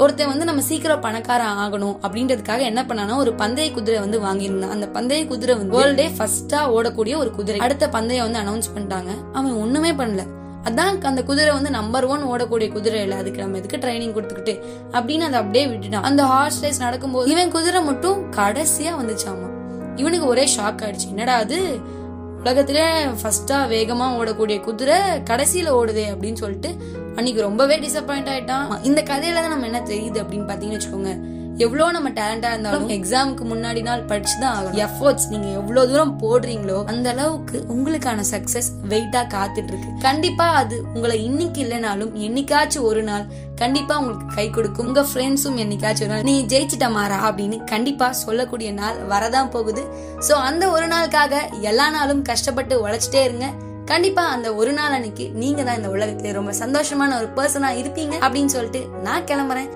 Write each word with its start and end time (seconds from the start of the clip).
ஒருத்தன் 0.00 0.28
வந்து 0.28 0.44
நம்ம 0.44 0.60
சீக்கிரம் 0.60 1.00
பணக்காரன் 1.00 1.56
ஆகணும் 1.56 1.96
அப்படின்றதுக்காக 2.02 2.60
என்ன 2.60 2.82
பண்ணானா 2.82 3.16
ஒரு 3.16 3.34
பந்தய 3.34 3.72
குதிரை 3.72 4.00
வந்து 4.00 4.20
வாங்கியிருந்தான். 4.20 4.70
அந்த 4.70 4.88
பந்தய 4.92 5.26
குதிரை 5.26 5.54
வந்து 5.54 5.78
வேர்ல்டே 5.78 6.10
ஃபர்ஸ்டா 6.18 6.54
ஓடக்கூடிய 6.54 7.16
ஒரு 7.16 7.30
குதிரை. 7.30 7.60
அடுத்த 7.60 7.88
பந்தயம் 7.88 8.30
வந்து 8.30 8.50
அனௌன்ஸ் 8.50 8.78
பண்ணிட்டாங்க. 8.78 9.08
அவன் 9.32 9.52
ஒண்ணுமே 9.52 9.92
பண்ணல. 9.92 10.26
அதான் 10.64 11.04
அந்த 11.04 11.22
குதிரை 11.22 11.52
வந்து 11.52 11.70
நம்பர் 11.70 12.04
ஒன் 12.04 12.24
ஓடக்கூடிய 12.24 12.72
குதிரை 12.72 13.00
இல்ல. 13.00 13.16
அதுக்கு 13.16 13.40
நம்ம 13.40 13.56
எதுக்கு 13.56 13.76
ட்ரைனிங் 13.76 14.14
கொடுத்துக்கிட்டு 14.14 14.64
அப்படின்னு 14.92 15.18
அதை 15.18 15.38
அப்படியே 15.38 15.66
விட்டுட்டான். 15.66 16.02
அந்த 16.02 16.24
ஹார்ஸ் 16.24 16.62
ரேஸ் 16.62 16.78
நடக்கும்போது 16.78 17.30
இவன் 17.30 17.50
குதிரை 17.50 17.82
மட்டும் 17.82 18.32
கடைசியா 18.32 18.92
வந்துச்சாமா? 19.02 19.48
இவனுக்கு 19.96 20.26
ஒரே 20.26 20.48
ஷாக் 20.56 20.80
ஆயிடுச்சு. 20.80 21.08
என்னடா 21.08 21.34
அது? 21.34 21.78
உலகத்திலே 22.42 22.84
ஃபர்ஸ்டா 23.20 23.56
வேகமா 23.72 24.06
ஓடக்கூடிய 24.20 24.60
குதிரை 24.60 24.96
கடைசியில 25.30 25.72
ஓடுதே 25.80 26.04
அப்படின்னு 26.12 26.40
சொல்லிட்டு 26.42 26.70
அன்னைக்கு 27.16 27.40
ரொம்பவே 27.40 27.76
டிசப்பாயிண்ட் 27.78 28.30
ஆயிட்டான். 28.34 28.84
இந்த 28.84 29.00
கதையில 29.02 29.40
தான் 29.40 29.54
நம்ம 29.54 29.66
என்ன 29.66 29.80
தெரியுது 29.80 30.18
அப்படின்னு 30.22 30.48
பாத்தீங்கன்னு 30.50 30.78
வச்சுக்கோங்க. 30.78 31.12
எவ்வளோ 31.64 31.86
நம்ம 31.94 32.08
டேலண்டா 32.18 32.50
இருந்தாலும் 32.52 32.90
எக்ஸாமுக்கு 32.94 33.44
முன்னாடி 33.50 33.80
நாள் 33.86 34.04
படிச்சுதான் 34.10 34.52
ஆகணும். 34.58 34.76
எஃபோர்ட்ஸ் 34.84 35.26
நீங்க 35.32 35.48
எவ்வளவு 35.58 35.88
தூரம் 35.90 36.14
போடுறீங்களோ 36.22 36.76
அந்த 36.92 37.06
அளவுக்கு 37.10 37.56
உங்களுக்கான 37.74 38.24
சக்சஸ் 38.30 38.68
வெயிட்டா 38.92 39.22
காத்துட்டு 39.34 39.70
இருக்கு 39.72 39.90
கண்டிப்பா 40.06 40.46
அது 40.60 40.76
உங்களை 40.94 41.16
இன்னைக்கு 41.24 41.60
இல்லைனாலும் 41.64 42.12
என்னைக்காச்சும் 42.26 42.86
ஒரு 42.90 43.02
நாள் 43.02 43.24
கண்டிப்பா 43.62 43.94
உங்களுக்கு 43.98 44.34
கை 44.36 44.46
கொடுக்கும். 44.50 44.86
உங்க 44.86 45.02
ஃப்ரெண்ட்ஸும் 45.08 45.58
என்னைக்காச்சும் 45.64 46.06
ஒரு 46.06 46.12
நாள் 46.12 46.28
நீ 46.30 46.36
ஜெயிச்சிட்ட 46.52 46.88
மாறா 46.90 47.18
அப்படின்னு 47.30 47.58
கண்டிப்பா 47.64 48.08
சொல்லக்கூடிய 48.22 48.70
நாள் 48.72 49.00
வரதான் 49.12 49.50
போகுது. 49.56 49.84
சோ 50.28 50.36
அந்த 50.50 50.70
ஒரு 50.76 50.86
நாளுக்காக 50.86 51.42
எல்லா 51.70 51.88
நாளும் 51.90 52.22
கஷ்டப்பட்டு 52.30 52.76
உழைச்சிட்டே 52.86 53.22
இருங்க. 53.28 53.48
கண்டிப்பா 53.92 54.24
அந்த 54.36 54.48
ஒரு 54.62 54.72
நாள் 54.72 54.96
அன்னைக்கு 54.96 55.26
நீங்க 55.42 55.60
தான் 55.62 55.78
இந்த 55.80 55.90
உலகத்திலே 55.96 56.32
ரொம்ப 56.38 56.54
சந்தோஷமான 56.62 57.16
ஒரு 57.20 57.30
பர்சனா 57.38 57.70
இருப்பீங்க 57.82 58.16
அப்படின்னு 58.24 58.54
சொல்லிட்டு 58.56 58.82
நான் 59.02 59.28
கிளம்புறேன். 59.32 59.70